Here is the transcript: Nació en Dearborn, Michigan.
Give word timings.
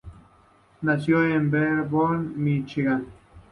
Nació 0.81 1.23
en 1.23 1.51
Dearborn, 1.51 2.33
Michigan. 2.35 3.05